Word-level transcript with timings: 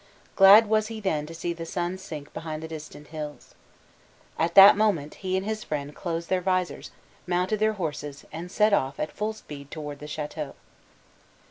Glad 0.35 0.65
was 0.67 0.87
he 0.87 0.99
then 0.99 1.27
to 1.27 1.33
see 1.35 1.53
the 1.53 1.63
sun 1.63 1.95
sink 1.99 2.33
behind 2.33 2.63
the 2.63 2.67
distant 2.67 3.09
hills. 3.09 3.53
At 4.39 4.55
that 4.55 4.75
moment 4.75 5.13
he 5.13 5.37
and 5.37 5.45
his 5.45 5.63
friend 5.63 5.93
closed 5.95 6.27
their 6.27 6.41
visors, 6.41 6.89
mounted 7.27 7.59
their 7.59 7.73
horses, 7.73 8.25
and 8.31 8.51
set 8.51 8.73
off 8.73 8.99
at 8.99 9.11
full 9.11 9.33
speed 9.33 9.69
toward 9.69 9.99
the 9.99 10.07
chateau. 10.07 10.55